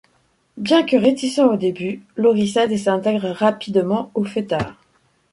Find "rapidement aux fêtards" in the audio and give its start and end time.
3.29-4.79